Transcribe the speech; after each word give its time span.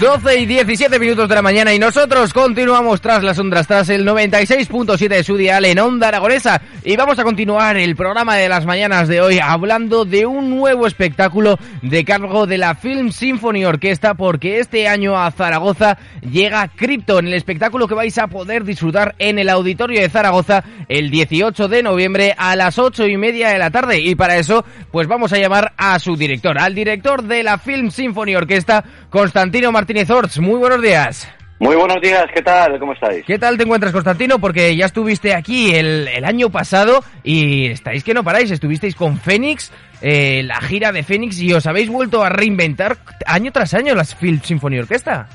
12 0.00 0.38
y 0.38 0.46
17 0.46 0.98
minutos 0.98 1.28
de 1.28 1.34
la 1.34 1.42
mañana 1.42 1.74
y 1.74 1.78
nosotros 1.78 2.32
continuamos 2.32 3.02
tras 3.02 3.22
las 3.22 3.38
ondas, 3.38 3.66
tras 3.66 3.90
el 3.90 4.06
96.7 4.06 5.08
de 5.08 5.22
su 5.22 5.36
dial 5.36 5.66
en 5.66 5.78
Onda 5.78 6.08
Aragonesa. 6.08 6.62
Y 6.82 6.96
vamos 6.96 7.18
a 7.18 7.22
continuar 7.22 7.76
el 7.76 7.94
programa 7.96 8.36
de 8.36 8.48
las 8.48 8.64
mañanas 8.64 9.08
de 9.08 9.20
hoy 9.20 9.38
hablando 9.38 10.06
de 10.06 10.24
un 10.24 10.48
nuevo 10.48 10.86
espectáculo 10.86 11.58
de 11.82 12.06
cargo 12.06 12.46
de 12.46 12.56
la 12.56 12.74
Film 12.76 13.12
Symphony 13.12 13.66
Orquesta 13.66 14.14
porque 14.14 14.60
este 14.60 14.88
año 14.88 15.18
a 15.18 15.30
Zaragoza 15.32 15.98
llega 16.22 16.68
Krypton, 16.68 17.26
el 17.26 17.34
espectáculo 17.34 17.86
que 17.86 17.94
vais 17.94 18.16
a 18.16 18.28
poder 18.28 18.64
disfrutar 18.64 19.14
en 19.18 19.38
el 19.38 19.50
auditorio 19.50 20.00
de 20.00 20.08
Zaragoza 20.08 20.64
el 20.88 21.10
18 21.10 21.68
de 21.68 21.82
noviembre 21.82 22.34
a 22.38 22.56
las 22.56 22.78
8 22.78 23.06
y 23.06 23.18
media 23.18 23.50
de 23.50 23.58
la 23.58 23.70
tarde. 23.70 24.00
Y 24.00 24.14
para 24.14 24.38
eso 24.38 24.64
pues 24.90 25.06
vamos 25.06 25.34
a 25.34 25.38
llamar 25.38 25.74
a 25.76 25.98
su 25.98 26.16
director, 26.16 26.58
al 26.58 26.74
director 26.74 27.22
de 27.22 27.42
la 27.42 27.58
Film 27.58 27.90
Symphony 27.90 28.34
Orquesta, 28.34 28.82
Constantino 29.10 29.70
Martínez 29.70 29.89
Orts. 29.90 30.38
Muy 30.38 30.58
buenos 30.58 30.80
días. 30.80 31.28
Muy 31.58 31.74
buenos 31.74 32.00
días, 32.00 32.24
¿qué 32.32 32.42
tal? 32.42 32.78
¿Cómo 32.78 32.92
estáis? 32.92 33.24
¿Qué 33.26 33.38
tal 33.38 33.58
te 33.58 33.64
encuentras, 33.64 33.92
Constantino? 33.92 34.38
Porque 34.38 34.74
ya 34.76 34.86
estuviste 34.86 35.34
aquí 35.34 35.74
el, 35.74 36.08
el 36.08 36.24
año 36.24 36.48
pasado 36.48 37.02
y 37.24 37.66
estáis 37.66 38.04
que 38.04 38.14
no 38.14 38.22
paráis. 38.22 38.50
Estuvisteis 38.50 38.94
con 38.94 39.18
Fénix, 39.18 39.72
eh, 40.00 40.42
la 40.44 40.60
gira 40.60 40.92
de 40.92 41.02
Fénix, 41.02 41.40
y 41.40 41.52
os 41.52 41.66
habéis 41.66 41.90
vuelto 41.90 42.22
a 42.22 42.28
reinventar 42.28 42.98
año 43.26 43.50
tras 43.50 43.74
año 43.74 43.94
las 43.94 44.14
Film 44.14 44.40
Symphony 44.40 44.78
Orquesta. 44.78 45.28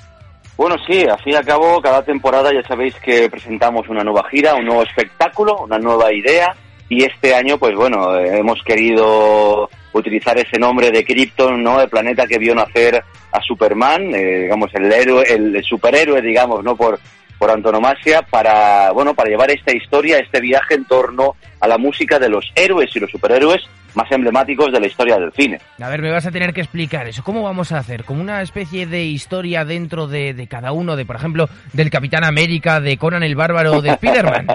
Bueno, 0.57 0.77
sí, 0.87 1.03
al 1.03 1.21
fin 1.21 1.33
y 1.33 1.35
al 1.35 1.45
cabo, 1.45 1.81
cada 1.81 2.01
temporada 2.01 2.49
ya 2.53 2.65
sabéis 2.65 2.95
que 2.95 3.29
presentamos 3.29 3.89
una 3.89 4.03
nueva 4.03 4.23
gira, 4.31 4.55
un 4.55 4.65
nuevo 4.65 4.83
espectáculo, 4.83 5.57
una 5.57 5.77
nueva 5.77 6.13
idea, 6.13 6.55
y 6.87 7.03
este 7.03 7.35
año, 7.35 7.57
pues 7.57 7.75
bueno, 7.75 8.15
eh, 8.17 8.39
hemos 8.39 8.63
querido 8.63 9.69
utilizar 9.99 10.37
ese 10.37 10.59
nombre 10.59 10.91
de 10.91 11.03
Krypton, 11.03 11.63
¿no? 11.63 11.81
El 11.81 11.89
planeta 11.89 12.27
que 12.27 12.37
vio 12.37 12.53
nacer 12.53 13.01
a 13.31 13.41
Superman, 13.41 14.13
eh, 14.13 14.41
digamos, 14.43 14.73
el 14.75 14.91
héroe, 14.91 15.23
el, 15.27 15.63
superhéroe, 15.63 16.21
digamos, 16.21 16.63
¿no? 16.63 16.75
Por, 16.75 16.99
por 17.39 17.49
antonomasia, 17.49 18.21
para, 18.23 18.91
bueno, 18.91 19.13
para 19.13 19.29
llevar 19.29 19.51
esta 19.51 19.75
historia, 19.75 20.19
este 20.19 20.41
viaje 20.41 20.75
en 20.75 20.85
torno 20.85 21.35
a 21.59 21.67
la 21.67 21.77
música 21.77 22.19
de 22.19 22.29
los 22.29 22.51
héroes 22.55 22.93
y 22.95 22.99
los 22.99 23.09
superhéroes 23.09 23.61
más 23.93 24.11
emblemáticos 24.11 24.73
de 24.73 24.81
la 24.81 24.87
historia 24.87 25.17
del 25.17 25.31
cine. 25.31 25.61
A 25.81 25.87
ver, 25.87 26.01
me 26.01 26.11
vas 26.11 26.25
a 26.25 26.31
tener 26.31 26.53
que 26.53 26.59
explicar 26.59 27.07
eso. 27.07 27.23
¿Cómo 27.23 27.43
vamos 27.43 27.71
a 27.71 27.77
hacer? 27.77 28.03
¿Como 28.03 28.19
una 28.19 28.41
especie 28.41 28.87
de 28.87 29.05
historia 29.05 29.63
dentro 29.63 30.07
de, 30.07 30.33
de 30.33 30.47
cada 30.47 30.73
uno, 30.73 30.97
de 30.97 31.05
por 31.05 31.15
ejemplo, 31.15 31.47
del 31.71 31.89
Capitán 31.89 32.25
América, 32.25 32.81
de 32.81 32.97
Conan 32.97 33.23
el 33.23 33.35
Bárbaro, 33.35 33.81
de 33.81 33.89
Spider-Man? 34.01 34.47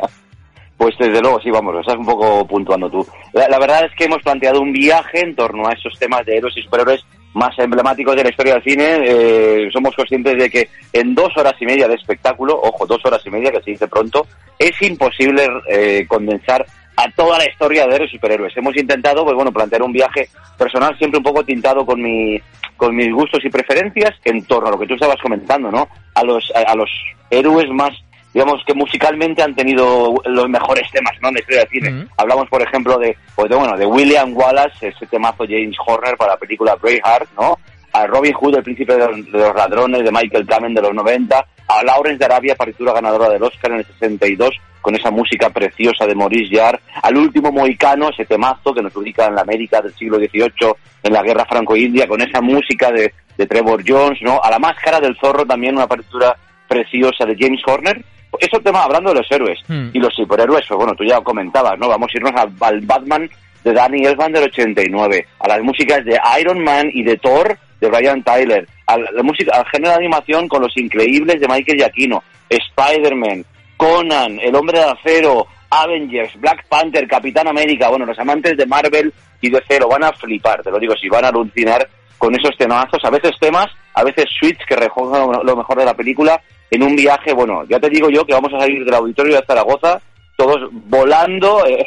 Pues 0.80 0.96
desde 0.98 1.20
luego, 1.20 1.38
sí, 1.42 1.50
vamos, 1.50 1.76
estás 1.78 1.96
un 1.96 2.06
poco 2.06 2.46
puntuando 2.46 2.88
tú. 2.88 3.06
La, 3.34 3.58
verdad 3.58 3.84
es 3.84 3.94
que 3.94 4.04
hemos 4.04 4.22
planteado 4.22 4.62
un 4.62 4.72
viaje 4.72 5.20
en 5.20 5.36
torno 5.36 5.68
a 5.68 5.74
esos 5.74 5.92
temas 5.98 6.24
de 6.24 6.38
héroes 6.38 6.56
y 6.56 6.62
superhéroes 6.62 7.04
más 7.34 7.50
emblemáticos 7.58 8.16
de 8.16 8.22
la 8.24 8.30
historia 8.30 8.54
del 8.54 8.62
cine. 8.62 8.98
Eh, 9.04 9.68
somos 9.70 9.94
conscientes 9.94 10.38
de 10.38 10.48
que 10.48 10.70
en 10.94 11.14
dos 11.14 11.36
horas 11.36 11.52
y 11.60 11.66
media 11.66 11.86
de 11.86 11.96
espectáculo, 11.96 12.58
ojo, 12.62 12.86
dos 12.86 13.04
horas 13.04 13.20
y 13.26 13.30
media, 13.30 13.52
que 13.52 13.60
se 13.60 13.72
dice 13.72 13.88
pronto, 13.88 14.26
es 14.58 14.72
imposible 14.80 15.46
eh, 15.68 16.06
condensar 16.08 16.64
a 16.96 17.10
toda 17.10 17.36
la 17.36 17.46
historia 17.46 17.86
de 17.86 17.96
héroes 17.96 18.12
y 18.12 18.16
superhéroes. 18.16 18.56
Hemos 18.56 18.74
intentado, 18.74 19.22
pues 19.22 19.36
bueno, 19.36 19.52
plantear 19.52 19.82
un 19.82 19.92
viaje 19.92 20.30
personal 20.56 20.96
siempre 20.96 21.18
un 21.18 21.24
poco 21.24 21.44
tintado 21.44 21.84
con 21.84 22.00
mi 22.00 22.40
con 22.78 22.96
mis 22.96 23.12
gustos 23.12 23.44
y 23.44 23.50
preferencias 23.50 24.12
en 24.24 24.46
torno 24.46 24.68
a 24.68 24.70
lo 24.70 24.78
que 24.78 24.86
tú 24.86 24.94
estabas 24.94 25.20
comentando, 25.20 25.70
¿no? 25.70 25.86
A 26.14 26.24
los 26.24 26.50
a 26.54 26.74
los 26.74 26.88
héroes 27.28 27.68
más 27.68 27.92
digamos 28.32 28.62
que 28.64 28.74
musicalmente 28.74 29.42
han 29.42 29.54
tenido 29.54 30.14
los 30.24 30.48
mejores 30.48 30.90
temas 30.92 31.14
¿no? 31.20 31.30
de 31.32 31.40
historia 31.40 31.60
del 31.60 31.68
cine. 31.68 32.06
Hablamos, 32.16 32.48
por 32.48 32.62
ejemplo, 32.62 32.98
de, 32.98 33.16
pues 33.34 33.48
de, 33.50 33.56
bueno, 33.56 33.76
de 33.76 33.86
William 33.86 34.36
Wallace, 34.36 34.88
ese 34.88 35.06
temazo 35.06 35.44
James 35.44 35.76
Horner 35.84 36.16
para 36.16 36.32
la 36.32 36.38
película 36.38 36.76
Braveheart, 36.76 37.28
¿no? 37.36 37.58
A 37.92 38.06
Robin 38.06 38.32
Hood, 38.32 38.56
el 38.56 38.62
príncipe 38.62 38.94
de 38.94 39.08
los, 39.08 39.54
ladrones, 39.56 40.04
de 40.04 40.12
Michael 40.12 40.46
Kamen 40.46 40.74
de 40.74 40.82
los 40.82 40.94
90, 40.94 41.46
a 41.66 41.82
Lawrence 41.82 42.18
de 42.18 42.24
Arabia, 42.24 42.54
partitura 42.54 42.92
ganadora 42.92 43.28
del 43.28 43.42
Oscar 43.42 43.72
en 43.72 43.78
el 43.78 43.84
62, 43.84 44.50
con 44.80 44.94
esa 44.94 45.10
música 45.10 45.50
preciosa 45.50 46.06
de 46.06 46.14
Maurice 46.14 46.56
Jarre, 46.56 46.78
al 47.02 47.16
último 47.16 47.50
Moicano, 47.50 48.10
ese 48.10 48.24
temazo 48.24 48.72
que 48.72 48.80
nos 48.80 48.94
ubica 48.94 49.26
en 49.26 49.34
la 49.34 49.40
América 49.40 49.80
del 49.80 49.92
siglo 49.94 50.18
XVIII, 50.18 50.72
en 51.02 51.12
la 51.12 51.22
guerra 51.22 51.44
franco-india, 51.46 52.06
con 52.06 52.22
esa 52.22 52.40
música 52.40 52.92
de, 52.92 53.12
de 53.36 53.46
Trevor 53.46 53.82
Jones, 53.84 54.20
¿no? 54.22 54.40
A 54.40 54.50
la 54.50 54.60
máscara 54.60 55.00
del 55.00 55.16
zorro, 55.16 55.44
también 55.44 55.74
una 55.74 55.88
partitura 55.88 56.36
preciosa 56.68 57.26
de 57.26 57.36
James 57.36 57.60
Horner, 57.66 58.04
eso 58.38 58.60
tema 58.60 58.84
hablando 58.84 59.10
de 59.10 59.16
los 59.16 59.30
héroes 59.30 59.58
Hmm. 59.66 59.90
y 59.92 59.98
los 59.98 60.14
superhéroes, 60.14 60.64
pues 60.66 60.78
bueno, 60.78 60.94
tú 60.94 61.04
ya 61.04 61.20
comentabas, 61.20 61.78
¿no? 61.78 61.88
Vamos 61.88 62.10
a 62.12 62.16
irnos 62.16 62.32
al, 62.60 62.80
Batman 62.80 63.30
de 63.62 63.72
Danny 63.72 64.04
Elfman 64.04 64.32
del 64.32 64.44
89, 64.44 65.26
a 65.38 65.48
las 65.48 65.62
músicas 65.62 66.04
de 66.04 66.18
Iron 66.40 66.62
Man 66.64 66.90
y 66.92 67.02
de 67.02 67.16
Thor 67.18 67.58
de 67.80 67.88
Brian 67.88 68.22
Tyler, 68.22 68.66
a 68.86 68.98
la 68.98 69.22
música, 69.22 69.56
al 69.56 69.66
género 69.66 69.90
de 69.90 69.96
animación 69.96 70.48
con 70.48 70.62
los 70.62 70.76
increíbles 70.76 71.40
de 71.40 71.48
Michael 71.48 71.78
Giacchino, 71.78 72.22
Spider-Man, 72.48 73.44
Conan, 73.76 74.38
El 74.40 74.54
Hombre 74.54 74.80
de 74.80 74.84
Acero, 74.84 75.46
Avengers, 75.70 76.38
Black 76.40 76.66
Panther, 76.68 77.06
Capitán 77.06 77.48
América, 77.48 77.88
bueno, 77.88 78.04
los 78.04 78.18
amantes 78.18 78.56
de 78.56 78.66
Marvel 78.66 79.12
y 79.40 79.50
de 79.50 79.62
Cero 79.66 79.88
van 79.88 80.04
a 80.04 80.12
flipar, 80.12 80.62
te 80.62 80.70
lo 80.70 80.78
digo, 80.78 80.94
si 81.00 81.08
van 81.08 81.24
a 81.24 81.28
alucinar 81.28 81.88
con 82.18 82.34
esos 82.34 82.56
temazos, 82.58 83.02
a 83.02 83.10
veces 83.10 83.32
temas, 83.40 83.68
a 83.94 84.04
veces 84.04 84.26
suites 84.38 84.66
que 84.66 84.76
recogen 84.76 85.32
lo 85.42 85.56
mejor 85.56 85.78
de 85.78 85.86
la 85.86 85.94
película 85.94 86.40
en 86.70 86.82
un 86.82 86.96
viaje, 86.96 87.32
bueno, 87.32 87.64
ya 87.68 87.78
te 87.78 87.90
digo 87.90 88.08
yo 88.10 88.24
que 88.24 88.32
vamos 88.32 88.52
a 88.54 88.60
salir 88.60 88.84
del 88.84 88.94
auditorio 88.94 89.36
de 89.36 89.46
Zaragoza 89.46 90.00
todos 90.36 90.70
volando, 90.72 91.66
eh, 91.66 91.86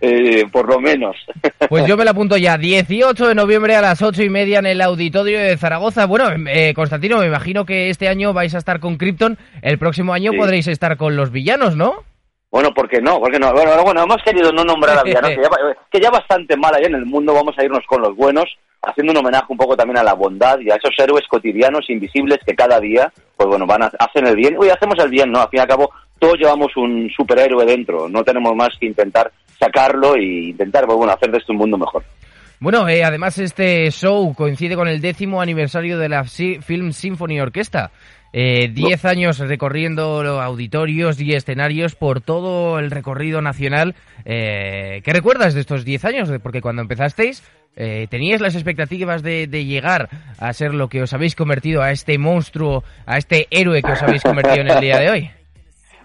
eh, 0.00 0.44
por 0.50 0.68
lo 0.68 0.80
menos. 0.80 1.16
Pues 1.68 1.86
yo 1.86 1.96
me 1.96 2.04
lo 2.04 2.10
apunto 2.12 2.36
ya, 2.36 2.58
18 2.58 3.28
de 3.28 3.34
noviembre 3.34 3.76
a 3.76 3.80
las 3.80 4.02
ocho 4.02 4.22
y 4.22 4.28
media 4.28 4.58
en 4.58 4.66
el 4.66 4.80
auditorio 4.80 5.38
de 5.38 5.56
Zaragoza. 5.56 6.06
Bueno, 6.06 6.28
eh, 6.48 6.74
Constantino, 6.74 7.18
me 7.18 7.26
imagino 7.26 7.64
que 7.64 7.90
este 7.90 8.08
año 8.08 8.32
vais 8.32 8.54
a 8.54 8.58
estar 8.58 8.80
con 8.80 8.96
Krypton, 8.96 9.38
el 9.62 9.78
próximo 9.78 10.12
año 10.12 10.32
Sí. 10.32 10.38
podréis 10.38 10.66
estar 10.66 10.96
con 10.96 11.14
los 11.14 11.30
villanos, 11.30 11.76
¿no? 11.76 12.04
Bueno, 12.50 12.74
¿por 12.74 12.88
qué 12.88 13.00
no? 13.00 13.18
¿Por 13.20 13.30
qué 13.30 13.38
no? 13.38 13.52
Bueno, 13.52 13.82
bueno, 13.82 14.02
hemos 14.02 14.22
querido 14.24 14.52
no 14.52 14.64
nombrar 14.64 14.98
a 14.98 15.02
villanos, 15.04 15.30
que 15.30 15.36
ya, 15.36 15.48
que 15.90 16.00
ya 16.00 16.10
bastante 16.10 16.56
mal 16.56 16.74
hay 16.74 16.84
en 16.84 16.96
el 16.96 17.06
mundo, 17.06 17.32
vamos 17.32 17.54
a 17.56 17.64
irnos 17.64 17.84
con 17.86 18.02
los 18.02 18.16
buenos, 18.16 18.46
haciendo 18.82 19.12
un 19.12 19.18
homenaje 19.18 19.46
un 19.48 19.56
poco 19.56 19.76
también 19.76 19.98
a 19.98 20.02
la 20.02 20.14
bondad 20.14 20.58
y 20.58 20.70
a 20.70 20.76
esos 20.76 20.90
héroes 20.98 21.26
cotidianos, 21.28 21.88
invisibles, 21.88 22.38
que 22.44 22.54
cada 22.54 22.80
día, 22.80 23.12
pues 23.36 23.48
bueno, 23.48 23.66
van 23.66 23.84
a, 23.84 23.92
hacen 23.98 24.26
el 24.26 24.36
bien. 24.36 24.56
Uy, 24.58 24.68
hacemos 24.68 24.98
el 24.98 25.10
bien, 25.10 25.30
¿no? 25.30 25.40
Al 25.40 25.48
fin 25.48 25.58
y 25.58 25.62
al 25.62 25.68
cabo, 25.68 25.90
todos 26.18 26.38
llevamos 26.38 26.76
un 26.76 27.10
superhéroe 27.16 27.64
dentro, 27.64 28.08
no 28.08 28.22
tenemos 28.24 28.54
más 28.54 28.70
que 28.78 28.86
intentar 28.86 29.32
sacarlo 29.58 30.16
e 30.16 30.22
intentar, 30.50 30.86
pues 30.86 30.98
bueno, 30.98 31.12
hacer 31.12 31.30
de 31.30 31.38
esto 31.38 31.52
un 31.52 31.58
mundo 31.58 31.78
mejor. 31.78 32.02
Bueno, 32.58 32.88
eh, 32.88 33.02
además 33.02 33.38
este 33.38 33.90
show 33.90 34.32
coincide 34.34 34.76
con 34.76 34.86
el 34.86 35.00
décimo 35.00 35.40
aniversario 35.40 35.98
de 35.98 36.08
la 36.08 36.22
Film 36.22 36.92
Symphony 36.92 37.40
Orquesta. 37.40 37.90
Eh, 38.32 38.68
diez 38.72 39.04
años 39.04 39.38
recorriendo 39.38 40.40
auditorios 40.40 41.20
y 41.20 41.34
escenarios 41.34 41.94
por 41.94 42.20
todo 42.20 42.78
el 42.78 42.90
recorrido 42.90 43.42
nacional. 43.42 43.94
Eh, 44.24 45.02
¿Qué 45.04 45.12
recuerdas 45.12 45.54
de 45.54 45.60
estos 45.60 45.84
diez 45.84 46.04
años? 46.04 46.30
Porque 46.42 46.62
cuando 46.62 46.82
empezasteis, 46.82 47.42
eh, 47.76 48.06
¿teníais 48.08 48.40
las 48.40 48.54
expectativas 48.54 49.22
de, 49.22 49.46
de 49.46 49.64
llegar 49.64 50.08
a 50.38 50.52
ser 50.52 50.74
lo 50.74 50.88
que 50.88 51.02
os 51.02 51.12
habéis 51.12 51.36
convertido, 51.36 51.82
a 51.82 51.90
este 51.90 52.18
monstruo, 52.18 52.84
a 53.06 53.18
este 53.18 53.48
héroe 53.50 53.82
que 53.82 53.92
os 53.92 54.02
habéis 54.02 54.22
convertido 54.22 54.62
en 54.62 54.70
el 54.70 54.80
día 54.80 54.98
de 54.98 55.10
hoy? 55.10 55.30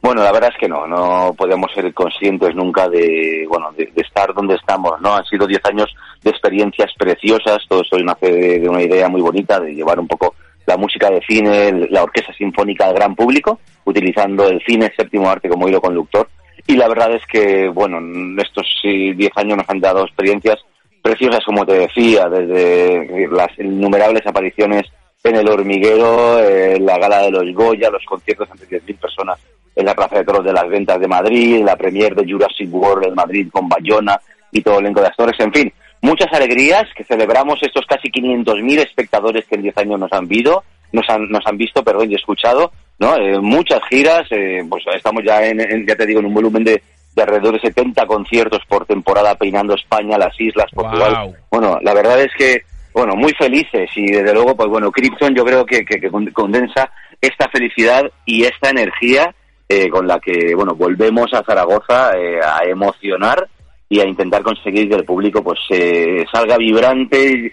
Bueno, 0.02 0.24
la 0.24 0.32
verdad 0.32 0.52
es 0.54 0.60
que 0.60 0.70
no, 0.70 0.86
no 0.88 1.34
podemos 1.38 1.72
ser 1.74 1.92
conscientes 1.94 2.56
nunca 2.56 2.88
de, 2.88 3.46
bueno, 3.50 3.72
de, 3.76 3.92
estar 3.96 4.34
donde 4.34 4.56
estamos, 4.56 4.94
¿no? 5.02 5.16
Han 5.16 5.26
sido 5.26 5.48
diez 5.48 5.62
años 5.66 5.94
de 6.24 6.30
experiencias 6.30 6.92
preciosas, 6.98 7.58
todo 7.68 7.82
eso 7.82 7.98
nace 8.04 8.32
de, 8.32 8.70
una 8.70 8.82
idea 8.82 9.10
muy 9.10 9.22
bonita 9.22 9.60
de 9.60 9.74
llevar 9.74 10.00
un 10.00 10.08
poco 10.08 10.36
la 10.68 10.78
música 10.78 11.10
de 11.10 11.22
cine, 11.28 11.88
la 11.90 12.04
orquesta 12.04 12.34
sinfónica 12.34 12.86
al 12.86 12.94
gran 12.94 13.16
público, 13.16 13.60
utilizando 13.86 14.48
el 14.50 14.62
cine 14.68 14.92
séptimo 14.96 15.30
arte 15.30 15.50
como 15.50 15.68
hilo 15.68 15.82
conductor. 15.82 16.28
Y 16.68 16.76
la 16.76 16.90
verdad 16.90 17.16
es 17.16 17.26
que, 17.26 17.70
bueno, 17.70 18.00
estos 18.42 18.66
diez 18.84 19.32
años 19.36 19.58
nos 19.58 19.70
han 19.70 19.80
dado 19.80 20.04
experiencias 20.04 20.58
preciosas, 21.02 21.44
como 21.46 21.66
te 21.66 21.74
decía, 21.74 22.28
desde 22.28 23.30
las 23.32 23.48
innumerables 23.58 24.28
apariciones 24.28 24.84
en 25.24 25.38
el 25.38 25.50
hormiguero, 25.50 26.40
eh, 26.40 26.78
la 26.82 26.98
gala 26.98 27.20
de 27.24 27.32
los 27.32 27.54
Goya, 27.54 27.90
los 27.90 28.04
conciertos 28.04 28.52
ante 28.52 28.68
10.000 28.68 29.00
personas 29.00 29.40
en 29.74 29.86
la 29.86 29.96
Plaza 29.96 30.18
de 30.18 30.26
Toros 30.26 30.44
de 30.44 30.52
las 30.52 30.68
Ventas 30.68 31.00
de 31.00 31.08
Madrid, 31.08 31.64
la 31.64 31.78
premier 31.78 32.14
de 32.14 32.30
Jurassic 32.30 32.74
World 32.74 33.08
en 33.08 33.16
Madrid 33.16 33.48
con 33.52 33.70
Bayona 33.70 34.20
y 34.52 34.62
todo 34.62 34.80
el 34.80 34.86
elenco 34.86 35.02
de 35.02 35.08
actores, 35.08 35.40
en 35.40 35.54
fin, 35.54 35.74
muchas 36.02 36.32
alegrías 36.34 36.86
que 36.96 37.04
celebramos 37.04 37.60
estos 37.62 37.86
casi 37.86 38.10
500.000 38.10 38.80
espectadores 38.80 39.46
que 39.46 39.56
en 39.56 39.64
10 39.64 39.78
años 39.78 40.00
nos 40.00 40.14
han 40.14 40.28
visto, 40.28 40.64
nos 40.92 41.10
han, 41.10 41.30
nos 41.30 41.46
han 41.46 41.58
visto, 41.58 41.84
perdón, 41.84 42.12
y 42.12 42.16
escuchado, 42.16 42.72
¿no? 43.00 43.16
Eh, 43.18 43.40
muchas 43.40 43.82
giras, 43.90 44.28
eh, 44.32 44.64
pues 44.70 44.84
estamos 44.96 45.24
ya 45.26 45.46
en, 45.46 45.86
ya 45.86 45.96
te 45.96 46.06
digo, 46.06 46.20
en 46.20 46.28
un 46.28 46.34
volumen 46.34 46.64
de, 46.64 46.82
de 47.16 47.22
alrededor 47.24 47.56
de 47.56 47.68
70 47.68 48.06
conciertos 48.06 48.62
por 48.68 48.86
temporada 48.86 49.36
peinando 49.36 49.74
España, 49.74 50.18
las 50.18 50.40
islas, 50.40 50.68
Portugal. 50.74 51.36
Bueno, 51.50 51.80
la 51.82 51.94
verdad 51.94 52.22
es 52.22 52.32
que, 52.38 52.62
bueno, 52.94 53.16
muy 53.16 53.34
felices 53.34 53.90
y 53.96 54.12
desde 54.12 54.34
luego, 54.34 54.56
pues 54.56 54.70
bueno, 54.70 54.92
Krypton 54.92 55.36
yo 55.36 55.44
creo 55.44 55.66
que, 55.66 55.84
que, 55.84 56.10
condensa 56.32 56.92
esta 57.20 57.50
felicidad 57.50 58.04
y 58.26 58.44
esta 58.44 58.70
energía 58.70 59.34
eh, 59.68 59.90
con 59.90 60.08
la 60.08 60.20
que, 60.20 60.56
bueno, 60.56 60.76
volvemos 60.76 61.34
a 61.34 61.44
Zaragoza 61.44 62.12
eh, 62.18 62.40
a 62.42 62.64
emocionar 62.66 63.50
y 63.90 64.00
a 64.00 64.06
intentar 64.06 64.44
conseguir 64.44 64.90
que 64.90 64.96
el 64.96 65.06
público 65.06 65.44
pues 65.44 65.60
eh, 65.70 66.26
salga 66.32 66.58
vibrante, 66.58 67.52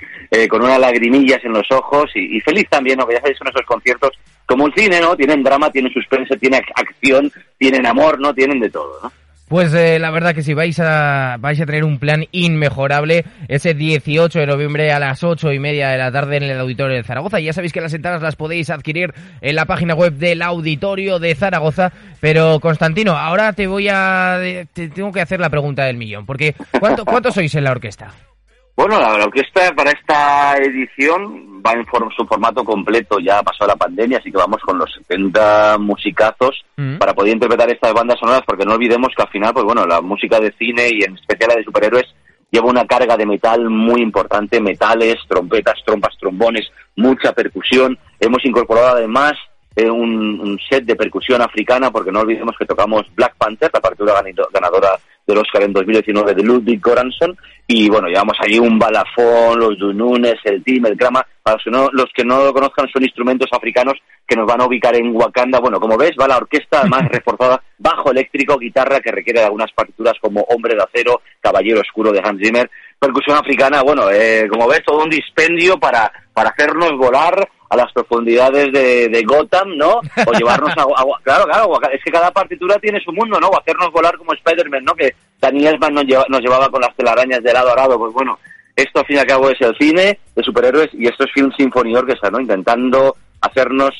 con 0.48 0.62
unas 0.62 0.80
lagrimillas 0.80 1.44
en 1.44 1.52
los 1.52 1.70
ojos 1.70 2.10
y, 2.14 2.40
feliz 2.40 2.66
también, 2.68 2.98
¿no? 2.98 3.06
Que 3.06 3.14
ya 3.14 3.20
sabéis, 3.20 3.38
son 3.38 3.48
esos 3.48 3.64
conciertos 3.64 4.10
como 4.46 4.66
el 4.66 4.74
cine, 4.74 5.00
¿no? 5.00 5.16
Tienen 5.16 5.44
drama, 5.44 5.70
tienen 5.70 5.92
suspense, 5.92 6.36
tienen 6.36 6.60
acción, 6.74 7.30
tienen 7.56 7.86
amor, 7.86 8.18
¿no? 8.18 8.34
Tienen 8.34 8.58
de 8.58 8.68
todo, 8.68 8.98
¿no? 9.02 9.12
Pues 9.54 9.72
eh, 9.72 10.00
la 10.00 10.10
verdad 10.10 10.34
que 10.34 10.42
si 10.42 10.52
vais 10.52 10.80
a, 10.80 11.36
vais 11.38 11.60
a 11.60 11.64
tener 11.64 11.84
un 11.84 12.00
plan 12.00 12.24
inmejorable 12.32 13.24
ese 13.46 13.72
18 13.72 14.40
de 14.40 14.46
noviembre 14.48 14.92
a 14.92 14.98
las 14.98 15.22
8 15.22 15.52
y 15.52 15.60
media 15.60 15.90
de 15.90 15.98
la 15.98 16.10
tarde 16.10 16.38
en 16.38 16.42
el 16.42 16.58
Auditorio 16.58 16.96
de 16.96 17.04
Zaragoza. 17.04 17.38
Ya 17.38 17.52
sabéis 17.52 17.72
que 17.72 17.80
las 17.80 17.94
entradas 17.94 18.20
las 18.20 18.34
podéis 18.34 18.68
adquirir 18.70 19.14
en 19.40 19.54
la 19.54 19.66
página 19.66 19.94
web 19.94 20.14
del 20.14 20.42
Auditorio 20.42 21.20
de 21.20 21.36
Zaragoza. 21.36 21.92
Pero 22.18 22.58
Constantino, 22.58 23.12
ahora 23.12 23.52
te 23.52 23.68
voy 23.68 23.86
a... 23.88 24.40
Te 24.72 24.88
tengo 24.88 25.12
que 25.12 25.20
hacer 25.20 25.38
la 25.38 25.50
pregunta 25.50 25.84
del 25.84 25.98
millón. 25.98 26.26
Porque 26.26 26.56
¿cuánto, 26.80 27.04
¿cuántos 27.04 27.34
sois 27.34 27.54
en 27.54 27.62
la 27.62 27.70
orquesta? 27.70 28.12
Bueno, 28.76 28.98
la, 28.98 29.14
orquesta 29.24 29.72
para 29.74 29.92
esta 29.92 30.56
edición 30.56 31.62
va 31.64 31.72
en 31.72 31.86
su 32.16 32.26
formato 32.26 32.64
completo, 32.64 33.18
ya 33.20 33.38
ha 33.38 33.42
pasado 33.42 33.68
la 33.68 33.76
pandemia, 33.76 34.18
así 34.18 34.32
que 34.32 34.36
vamos 34.36 34.60
con 34.62 34.78
los 34.78 34.92
70 34.92 35.78
musicazos 35.78 36.64
mm. 36.76 36.98
para 36.98 37.14
poder 37.14 37.34
interpretar 37.34 37.70
estas 37.70 37.94
bandas 37.94 38.18
sonoras, 38.18 38.42
porque 38.44 38.64
no 38.64 38.74
olvidemos 38.74 39.12
que 39.16 39.22
al 39.22 39.28
final, 39.28 39.54
pues 39.54 39.64
bueno, 39.64 39.86
la 39.86 40.00
música 40.00 40.40
de 40.40 40.52
cine 40.58 40.88
y 40.90 41.04
en 41.04 41.14
especial 41.14 41.50
la 41.50 41.56
de 41.56 41.64
superhéroes 41.64 42.14
lleva 42.50 42.68
una 42.68 42.86
carga 42.86 43.16
de 43.16 43.26
metal 43.26 43.70
muy 43.70 44.02
importante, 44.02 44.60
metales, 44.60 45.16
trompetas, 45.28 45.76
trompas, 45.86 46.16
trombones, 46.18 46.68
mucha 46.96 47.32
percusión. 47.32 47.96
Hemos 48.18 48.44
incorporado 48.44 48.96
además 48.96 49.34
eh, 49.76 49.88
un, 49.88 50.40
un, 50.40 50.58
set 50.68 50.84
de 50.84 50.96
percusión 50.96 51.42
africana, 51.42 51.90
porque 51.90 52.12
no 52.12 52.20
olvidemos 52.20 52.56
que 52.58 52.66
tocamos 52.66 53.06
Black 53.14 53.36
Panther, 53.36 53.70
la 53.72 53.80
partitura 53.80 54.22
ganadora 54.52 54.98
del 55.26 55.38
Oscar 55.38 55.62
en 55.62 55.72
2019 55.72 56.34
de 56.34 56.42
Ludwig 56.42 56.80
Göransson. 56.80 57.36
Y 57.66 57.88
bueno, 57.88 58.08
llevamos 58.08 58.36
allí 58.40 58.58
un 58.58 58.78
balafón, 58.78 59.58
los 59.58 59.78
dununes, 59.78 60.34
el 60.44 60.62
tim, 60.62 60.84
el 60.86 60.96
grama, 60.96 61.26
para 61.42 61.56
los 61.56 61.64
que, 61.64 61.70
no, 61.70 61.88
los 61.92 62.06
que 62.14 62.24
no 62.24 62.44
lo 62.44 62.52
conozcan 62.52 62.88
son 62.92 63.02
instrumentos 63.02 63.48
africanos 63.52 63.94
que 64.26 64.36
nos 64.36 64.46
van 64.46 64.60
a 64.60 64.66
ubicar 64.66 64.96
en 64.96 65.14
Wakanda, 65.14 65.60
bueno, 65.60 65.78
como 65.78 65.96
ves 65.96 66.12
va 66.20 66.28
la 66.28 66.38
orquesta 66.38 66.84
más 66.88 67.06
reforzada, 67.08 67.62
bajo 67.78 68.10
eléctrico, 68.10 68.58
guitarra 68.58 69.00
que 69.00 69.12
requiere 69.12 69.40
de 69.40 69.46
algunas 69.46 69.72
partituras 69.72 70.14
como 70.20 70.40
Hombre 70.42 70.74
de 70.74 70.82
Acero, 70.82 71.20
Caballero 71.40 71.80
Oscuro 71.80 72.12
de 72.12 72.20
Hans 72.24 72.40
Zimmer, 72.42 72.70
percusión 72.98 73.36
africana, 73.36 73.82
bueno, 73.82 74.10
eh, 74.10 74.46
como 74.48 74.68
ves 74.68 74.82
todo 74.84 75.02
un 75.02 75.10
dispendio 75.10 75.78
para, 75.78 76.10
para 76.32 76.50
hacernos 76.50 76.92
volar 76.96 77.48
a 77.74 77.76
las 77.76 77.92
profundidades 77.92 78.72
de, 78.72 79.08
de 79.08 79.22
Gotham, 79.22 79.76
¿no? 79.76 80.00
O 80.26 80.32
llevarnos 80.32 80.70
a, 80.70 80.84
Claro, 81.22 81.44
claro, 81.44 81.80
es 81.92 82.02
que 82.02 82.10
cada 82.10 82.30
partitura 82.30 82.78
tiene 82.78 83.00
su 83.00 83.12
mundo, 83.12 83.38
¿no? 83.40 83.48
O 83.48 83.58
hacernos 83.58 83.90
volar 83.92 84.16
como 84.16 84.32
Spider-Man, 84.32 84.84
¿no? 84.84 84.94
Que 84.94 85.14
Daniel 85.40 85.74
Elfman 85.74 85.94
nos, 85.94 86.04
nos 86.28 86.40
llevaba 86.40 86.68
con 86.70 86.80
las 86.80 86.94
telarañas 86.96 87.42
de 87.42 87.52
lado 87.52 87.72
a 87.72 87.76
lado, 87.76 87.98
pues 87.98 88.12
bueno, 88.12 88.38
esto 88.76 89.00
al 89.00 89.06
fin 89.06 89.16
y 89.16 89.20
al 89.20 89.26
cabo 89.26 89.50
es 89.50 89.60
el 89.60 89.76
cine 89.78 90.18
de 90.34 90.42
superhéroes 90.42 90.90
y 90.94 91.06
esto 91.06 91.24
es 91.24 91.32
Film 91.32 91.52
Symphony 91.56 91.94
Orchestra, 91.94 92.30
¿no? 92.30 92.40
Intentando 92.40 93.16
hacernos 93.40 93.90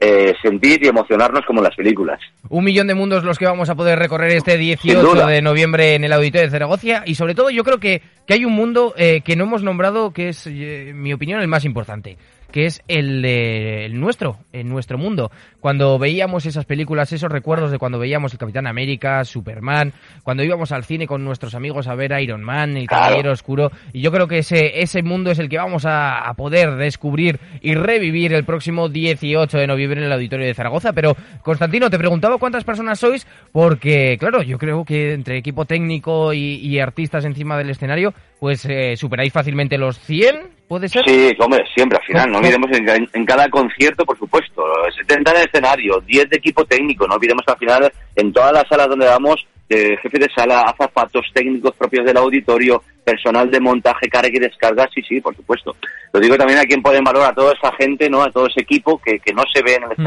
eh, 0.00 0.34
sentir 0.42 0.84
y 0.84 0.88
emocionarnos 0.88 1.46
como 1.46 1.60
en 1.60 1.64
las 1.64 1.76
películas. 1.76 2.20
Un 2.48 2.64
millón 2.64 2.88
de 2.88 2.94
mundos 2.94 3.24
los 3.24 3.38
que 3.38 3.46
vamos 3.46 3.70
a 3.70 3.74
poder 3.74 3.98
recorrer 3.98 4.32
este 4.32 4.58
18 4.58 5.26
de 5.26 5.40
noviembre 5.40 5.94
en 5.94 6.04
el 6.04 6.12
Auditorio 6.12 6.46
de 6.46 6.50
Zaragoza 6.50 7.04
y 7.06 7.14
sobre 7.14 7.34
todo 7.34 7.50
yo 7.50 7.64
creo 7.64 7.78
que, 7.78 8.02
que 8.26 8.34
hay 8.34 8.44
un 8.44 8.52
mundo 8.52 8.92
eh, 8.96 9.22
que 9.22 9.36
no 9.36 9.44
hemos 9.44 9.62
nombrado 9.62 10.12
que 10.12 10.28
es, 10.28 10.46
eh, 10.46 10.90
en 10.90 11.00
mi 11.00 11.12
opinión, 11.12 11.40
el 11.40 11.48
más 11.48 11.64
importante 11.64 12.18
que 12.54 12.66
es 12.66 12.84
el, 12.86 13.20
de, 13.20 13.84
el 13.84 13.98
nuestro, 13.98 14.38
en 14.52 14.68
nuestro 14.68 14.96
mundo. 14.96 15.32
Cuando 15.58 15.98
veíamos 15.98 16.46
esas 16.46 16.64
películas, 16.64 17.12
esos 17.12 17.28
recuerdos 17.28 17.72
de 17.72 17.80
cuando 17.80 17.98
veíamos 17.98 18.32
el 18.32 18.38
Capitán 18.38 18.68
América, 18.68 19.24
Superman, 19.24 19.92
cuando 20.22 20.44
íbamos 20.44 20.70
al 20.70 20.84
cine 20.84 21.08
con 21.08 21.24
nuestros 21.24 21.56
amigos 21.56 21.88
a 21.88 21.96
ver 21.96 22.12
Iron 22.20 22.44
Man, 22.44 22.76
el 22.76 22.86
Caballero 22.86 23.32
Oscuro, 23.32 23.72
y 23.92 24.02
yo 24.02 24.12
creo 24.12 24.28
que 24.28 24.38
ese, 24.38 24.82
ese 24.82 25.02
mundo 25.02 25.32
es 25.32 25.40
el 25.40 25.48
que 25.48 25.58
vamos 25.58 25.82
a, 25.84 26.32
poder 26.36 26.76
descubrir 26.76 27.40
y 27.60 27.74
revivir 27.74 28.32
el 28.32 28.44
próximo 28.44 28.88
18 28.88 29.58
de 29.58 29.66
noviembre 29.66 29.98
en 29.98 30.06
el 30.06 30.12
Auditorio 30.12 30.46
de 30.46 30.54
Zaragoza. 30.54 30.92
Pero, 30.92 31.16
Constantino, 31.42 31.90
te 31.90 31.98
preguntaba 31.98 32.38
cuántas 32.38 32.62
personas 32.62 33.00
sois, 33.00 33.26
porque, 33.50 34.16
claro, 34.20 34.42
yo 34.42 34.58
creo 34.58 34.84
que 34.84 35.14
entre 35.14 35.38
equipo 35.38 35.64
técnico 35.64 36.32
y, 36.32 36.78
artistas 36.78 37.24
encima 37.24 37.58
del 37.58 37.70
escenario, 37.70 38.14
pues 38.38 38.64
eh, 38.66 38.94
superáis 38.96 39.32
fácilmente 39.32 39.76
los 39.76 39.98
100 39.98 40.53
¿Puede 40.68 40.88
ser? 40.88 41.04
Sí, 41.06 41.32
hombre, 41.38 41.64
siempre 41.74 41.98
al 41.98 42.04
final. 42.04 42.30
No 42.30 42.38
olvidemos 42.38 42.70
en, 42.72 43.26
cada 43.26 43.48
concierto, 43.48 44.04
por 44.04 44.18
supuesto. 44.18 44.64
70 44.96 45.30
en 45.30 45.36
el 45.36 45.46
escenario, 45.46 46.00
10 46.00 46.30
de 46.30 46.36
equipo 46.36 46.64
técnico. 46.64 47.06
No 47.06 47.14
olvidemos 47.14 47.44
al 47.46 47.58
final 47.58 47.92
en 48.16 48.32
todas 48.32 48.52
las 48.52 48.64
salas 48.68 48.88
donde 48.88 49.06
vamos, 49.06 49.46
eh, 49.68 49.96
jefe 50.02 50.18
de 50.18 50.28
sala, 50.34 50.62
azafatos 50.62 51.26
técnicos 51.34 51.74
propios 51.76 52.06
del 52.06 52.16
auditorio, 52.16 52.82
personal 53.04 53.50
de 53.50 53.60
montaje, 53.60 54.08
carga 54.08 54.30
y 54.32 54.38
descarga. 54.38 54.88
Sí, 54.94 55.02
sí, 55.02 55.20
por 55.20 55.36
supuesto. 55.36 55.76
Lo 56.12 56.20
digo 56.20 56.36
también 56.36 56.58
a 56.58 56.64
quien 56.64 56.82
puede 56.82 57.00
valorar 57.02 57.32
a 57.32 57.34
toda 57.34 57.52
esa 57.52 57.72
gente, 57.76 58.08
¿no? 58.08 58.22
A 58.22 58.30
todo 58.30 58.46
ese 58.46 58.62
equipo 58.62 58.98
que, 58.98 59.18
que 59.18 59.34
no 59.34 59.42
se 59.52 59.62
ve 59.62 59.74
en 59.74 59.82
el 59.84 59.90
mm. 59.98 60.04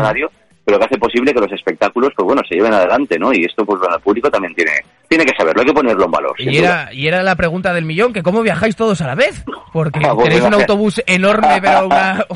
Pero 0.68 0.80
que 0.80 0.86
hace 0.86 0.98
posible 0.98 1.34
que 1.34 1.40
los 1.40 1.52
espectáculos, 1.54 2.12
pues 2.14 2.26
bueno, 2.26 2.42
se 2.46 2.56
lleven 2.56 2.74
adelante, 2.74 3.18
¿no? 3.18 3.32
Y 3.32 3.46
esto, 3.46 3.66
pues 3.66 3.80
bueno, 3.80 3.96
el 3.96 4.02
público 4.02 4.30
también 4.30 4.54
tiene, 4.54 4.72
tiene 5.08 5.24
que 5.24 5.34
saberlo, 5.34 5.62
hay 5.62 5.68
que 5.68 5.74
ponerlo 5.74 6.04
en 6.04 6.12
valor. 6.12 6.36
Y 6.40 6.58
era, 6.58 6.90
y 6.92 7.08
era 7.08 7.24
la 7.24 7.38
pregunta 7.38 7.74
del 7.74 7.86
millón, 7.86 8.12
que 8.12 8.22
cómo 8.22 8.42
viajáis 8.42 8.76
todos 8.76 9.00
a 9.00 9.08
la 9.08 9.16
vez, 9.16 9.46
porque 9.72 10.02
ah, 10.04 10.14
tenéis 10.22 10.42
un 10.42 10.56
autobús 10.56 11.02
enorme, 11.08 11.62
pero 11.62 11.88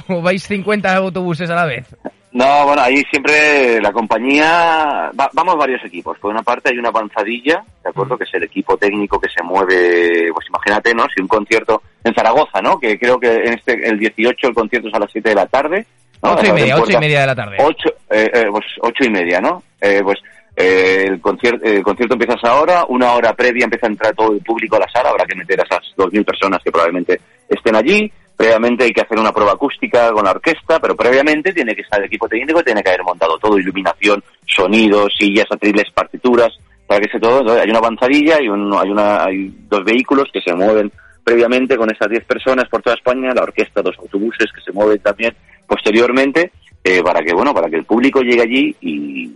o 0.08 0.22
vais 0.22 0.42
50 0.42 0.96
autobuses 0.96 1.50
a 1.50 1.56
la 1.56 1.66
vez. 1.66 1.94
No, 2.32 2.66
bueno, 2.66 2.84
ahí 2.84 3.04
siempre 3.12 3.82
la 3.82 3.92
compañía, 3.92 5.12
vamos 5.34 5.58
varios 5.58 5.84
equipos. 5.84 6.18
Por 6.18 6.32
una 6.32 6.42
parte 6.42 6.70
hay 6.70 6.78
una 6.78 6.88
avanzadilla, 6.88 7.62
¿de 7.84 7.90
acuerdo? 7.90 8.18
Que 8.18 8.24
es 8.24 8.34
el 8.34 8.44
equipo 8.44 8.78
técnico 8.78 9.20
que 9.20 9.28
se 9.28 9.44
mueve, 9.44 10.32
pues 10.34 10.48
imagínate, 10.48 10.96
¿no? 10.96 11.06
Si 11.14 11.22
un 11.22 11.28
concierto 11.28 11.82
en 12.02 12.14
Zaragoza, 12.14 12.62
¿no? 12.62 12.80
Que 12.80 12.98
creo 12.98 13.20
que 13.20 13.28
en 13.28 13.56
este, 13.56 13.86
el 13.86 14.00
18 14.00 14.48
el 14.48 14.54
concierto 14.54 14.88
es 14.88 14.94
a 14.94 15.00
las 15.00 15.12
7 15.12 15.28
de 15.28 15.36
la 15.36 15.48
tarde, 15.48 15.86
Ocho 16.22 16.46
y 16.46 16.52
media, 16.54 16.78
ocho 16.78 16.92
y 16.92 16.98
media 16.98 17.22
de 17.22 17.28
la 17.28 17.36
tarde. 17.36 17.58
Ocho, 17.60 17.90
eh, 18.10 18.30
eh, 18.34 18.46
pues 18.52 18.66
ocho 18.82 19.04
y 19.04 19.10
media, 19.10 19.42
¿no? 19.42 19.64
Eh, 19.80 20.02
pues 20.04 20.20
el, 20.56 21.20
concierto, 21.20 21.66
el 21.66 21.82
concierto 21.82 22.14
empieza 22.14 22.36
ahora, 22.44 22.86
una 22.90 23.14
hora 23.14 23.34
previa 23.34 23.64
empieza 23.64 23.88
a 23.88 23.90
entrar 23.90 24.14
todo 24.14 24.34
el 24.34 24.42
público 24.42 24.76
a 24.76 24.80
la 24.80 24.90
sala, 24.90 25.10
habrá 25.10 25.26
que 25.26 25.36
meter 25.36 25.60
a 25.60 25.64
esas 25.64 25.80
dos 25.98 26.12
mil 26.12 26.24
personas 26.24 26.60
que 26.64 26.72
probablemente 26.72 27.20
estén 27.50 27.76
allí. 27.76 28.12
Previamente 28.36 28.86
hay 28.86 28.92
que 28.92 29.02
hacer 29.02 29.20
una 29.20 29.32
prueba 29.32 29.54
acústica 29.54 30.12
con 30.12 30.26
la 30.26 30.32
orquesta, 30.32 30.80
pero 30.80 30.96
previamente 30.96 31.54
tiene 31.54 31.76
que 31.76 31.82
estar 31.82 32.00
el 32.00 32.06
equipo 32.06 32.28
técnico, 32.28 32.64
tiene 32.64 32.82
que 32.82 32.90
haber 32.90 33.04
montado 33.04 33.38
todo, 33.38 33.58
iluminación, 33.58 34.24
sonido, 34.48 35.08
sillas, 35.10 35.46
atriles, 35.50 35.92
partituras, 35.94 36.50
para 36.88 37.02
que 37.02 37.10
se 37.12 37.20
todo, 37.20 37.60
hay 37.60 37.70
una 37.70 37.80
avanzadilla 37.80 38.42
y 38.42 38.48
un, 38.48 38.74
hay, 38.74 38.90
una, 38.90 39.26
hay 39.26 39.54
dos 39.70 39.84
vehículos 39.84 40.28
que 40.34 40.42
se 40.42 40.54
mueven 40.56 40.92
previamente 41.24 41.78
con 41.78 41.92
esas 41.92 42.10
diez 42.10 42.26
personas 42.26 42.68
por 42.68 42.82
toda 42.82 42.96
España, 42.96 43.32
la 43.34 43.44
orquesta, 43.44 43.82
dos 43.82 43.96
autobuses 44.00 44.52
que 44.52 44.62
se 44.62 44.72
mueven 44.72 45.00
también 45.00 45.36
posteriormente 45.72 46.52
eh, 46.84 47.02
para 47.02 47.22
que 47.22 47.34
bueno 47.34 47.54
para 47.54 47.70
que 47.70 47.78
el 47.78 47.86
público 47.86 48.22
llegue 48.22 48.42
allí 48.42 48.76
y 48.82 49.32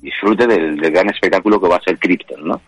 disfrute 0.00 0.46
del, 0.46 0.80
gran 0.90 1.10
espectáculo 1.10 1.60
que 1.60 1.68
va 1.68 1.76
a 1.76 1.82
ser 1.82 1.98
Krypton, 1.98 2.46
¿no? 2.46 2.60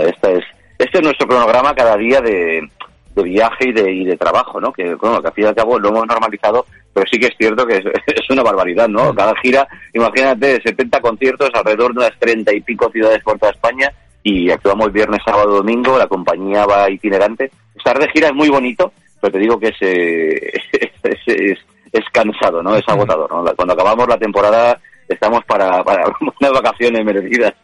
esta 0.00 0.32
es 0.32 0.44
este 0.78 0.98
es 0.98 1.04
nuestro 1.04 1.26
cronograma 1.26 1.74
cada 1.74 1.96
día 1.96 2.20
de, 2.20 2.68
viaje 3.14 3.68
y 3.68 3.72
de, 3.72 3.90
y 3.90 4.04
de 4.04 4.16
trabajo, 4.18 4.60
¿no? 4.60 4.70
Que, 4.74 4.94
bueno, 4.94 5.22
que 5.22 5.28
al 5.28 5.32
fin 5.32 5.44
y 5.44 5.46
al 5.46 5.54
cabo 5.54 5.78
lo 5.78 5.88
hemos 5.88 6.06
normalizado 6.06 6.66
pero 6.96 7.06
sí 7.12 7.20
que 7.20 7.26
es 7.26 7.34
cierto 7.36 7.66
que 7.66 7.76
es, 7.76 7.84
una 8.30 8.42
barbaridad, 8.42 8.88
¿no? 8.88 9.14
Cada 9.14 9.34
gira, 9.42 9.68
imagínate, 9.92 10.62
70 10.62 10.98
conciertos 11.02 11.50
alrededor 11.52 11.92
de 11.92 11.98
unas 11.98 12.18
30 12.18 12.54
y 12.54 12.62
pico 12.62 12.90
ciudades 12.90 13.22
por 13.22 13.38
toda 13.38 13.52
España 13.52 13.92
y 14.22 14.50
actuamos 14.50 14.90
viernes, 14.94 15.20
sábado, 15.22 15.56
domingo, 15.56 15.98
la 15.98 16.06
compañía 16.06 16.64
va 16.64 16.90
itinerante. 16.90 17.50
Estar 17.76 17.98
de 17.98 18.08
gira 18.08 18.28
es 18.28 18.34
muy 18.34 18.48
bonito, 18.48 18.94
pero 19.20 19.30
te 19.30 19.38
digo 19.38 19.60
que 19.60 19.68
es, 19.68 19.76
eh, 19.82 21.54
cansado, 22.12 22.62
¿no? 22.62 22.76
Es 22.76 22.84
agotador, 22.88 23.30
¿no? 23.30 23.54
Cuando 23.54 23.74
acabamos 23.74 24.08
la 24.08 24.18
temporada 24.18 24.78
estamos 25.08 25.44
para, 25.44 25.82
para 25.84 26.04
unas 26.40 26.52
vacaciones 26.52 27.04
merecidas. 27.04 27.54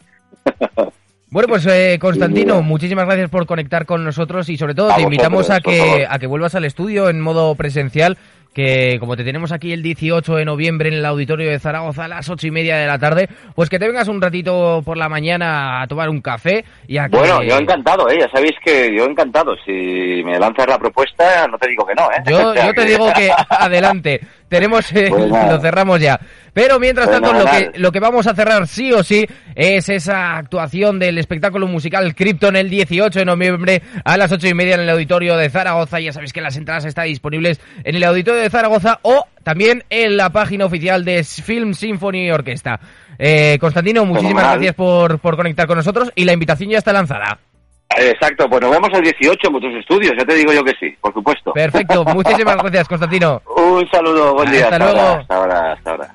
Bueno, 1.29 1.49
pues 1.49 1.67
eh, 1.67 1.99
Constantino, 1.99 2.61
muchísimas 2.61 3.07
gracias 3.07 3.31
por 3.31 3.47
conectar 3.47 3.87
con 3.87 4.05
nosotros 4.05 4.50
y 4.50 4.59
sobre 4.59 4.75
todo 4.75 4.95
te 4.95 5.00
invitamos 5.00 5.49
a 5.49 5.61
que, 5.61 6.07
a 6.09 6.19
que 6.19 6.26
vuelvas 6.26 6.55
al 6.55 6.67
estudio 6.67 7.09
en 7.09 7.21
modo 7.23 7.55
presencial 7.55 8.19
que 8.52 8.99
como 9.00 9.16
te 9.16 9.25
tenemos 9.25 9.52
aquí 9.52 9.73
el 9.73 9.82
18 9.82 10.37
de 10.37 10.44
noviembre 10.44 10.88
en 10.88 10.97
el 10.97 11.06
auditorio 11.06 11.50
de 11.50 11.59
Zaragoza 11.59 12.04
a 12.04 12.09
las 12.09 12.28
ocho 12.28 12.47
y 12.47 12.50
media 12.50 12.76
de 12.76 12.87
la 12.87 12.99
tarde, 12.99 13.28
pues 13.54 13.71
que 13.71 13.78
te 13.78 13.87
vengas 13.87 14.09
un 14.09 14.21
ratito 14.21 14.82
por 14.85 14.97
la 14.97 15.09
mañana 15.09 15.82
a 15.82 15.87
tomar 15.87 16.09
un 16.09 16.21
café 16.21 16.64
y 16.87 16.99
a 16.99 17.09
Bueno, 17.09 17.42
yo 17.42 17.56
encantado, 17.56 18.09
¿eh? 18.11 18.18
ya 18.21 18.28
sabéis 18.30 18.54
que 18.64 18.94
yo 18.94 19.04
encantado. 19.04 19.54
Si 19.64 20.23
me 20.25 20.38
lanzas 20.38 20.66
la 20.68 20.78
propuesta, 20.78 21.47
no 21.49 21.59
te 21.59 21.68
digo 21.68 21.87
que 21.87 21.94
no, 21.94 22.04
¿eh? 22.11 22.23
Yo, 22.28 22.54
yo 22.66 22.75
te 22.75 22.85
digo 22.85 23.12
que 23.14 23.30
adelante. 23.49 24.21
Tenemos, 24.52 24.92
eh, 24.92 25.06
pues 25.09 25.30
lo 25.50 25.59
cerramos 25.61 25.99
ya. 25.99 26.21
Pero 26.52 26.78
mientras 26.78 27.09
pues 27.09 27.23
tanto, 27.23 27.32
lo 27.32 27.47
que, 27.47 27.78
lo 27.78 27.90
que 27.90 28.00
vamos 28.00 28.26
a 28.26 28.35
cerrar 28.35 28.68
sí 28.68 28.92
o 28.92 29.02
sí 29.02 29.26
es 29.54 29.88
esa 29.88 30.37
actuación 30.37 30.99
del 30.99 31.16
espectáculo 31.16 31.66
musical 31.66 32.14
Krypton 32.14 32.56
el 32.56 32.68
18 32.68 33.21
de 33.21 33.25
noviembre 33.25 33.82
a 34.04 34.18
las 34.18 34.30
ocho 34.30 34.49
y 34.49 34.52
media 34.52 34.75
en 34.75 34.82
el 34.82 34.90
auditorio 34.90 35.38
de 35.38 35.49
Zaragoza. 35.49 36.00
Ya 36.00 36.12
sabéis 36.12 36.35
que 36.35 36.42
las 36.42 36.59
entradas 36.59 36.85
están 36.85 37.06
disponibles 37.06 37.62
en 37.82 37.97
el 37.97 38.04
auditorio 38.04 38.41
de 38.42 38.50
Zaragoza 38.50 38.99
o 39.02 39.25
también 39.42 39.84
en 39.90 40.16
la 40.16 40.30
página 40.30 40.66
oficial 40.66 41.04
de 41.04 41.25
Film 41.25 41.75
Symphony 41.75 42.30
Orquesta. 42.30 42.78
Eh, 43.18 43.58
Constantino, 43.61 44.04
muchísimas 44.04 44.52
gracias 44.52 44.75
por, 44.75 45.18
por 45.18 45.37
conectar 45.37 45.66
con 45.66 45.76
nosotros 45.76 46.12
y 46.14 46.25
la 46.25 46.32
invitación 46.32 46.70
ya 46.70 46.78
está 46.78 46.92
lanzada. 46.92 47.38
Exacto, 47.96 48.49
pues 48.49 48.62
nos 48.62 48.70
vemos 48.70 48.88
el 48.94 49.02
18 49.02 49.38
en 49.46 49.52
vuestros 49.52 49.75
estudios, 49.76 50.12
ya 50.18 50.25
te 50.25 50.34
digo 50.34 50.52
yo 50.52 50.64
que 50.64 50.72
sí, 50.80 50.96
por 51.00 51.12
supuesto. 51.12 51.52
Perfecto, 51.52 52.04
muchísimas 52.14 52.56
gracias, 52.56 52.88
Constantino. 52.88 53.42
Un 53.56 53.88
saludo, 53.90 54.34
buen 54.34 54.50
día. 54.50 54.64
Hasta, 54.64 54.78
luego. 54.78 55.00
hasta 55.00 55.37
ahora, 55.37 55.72
hasta 55.72 55.90
ahora. 55.90 56.14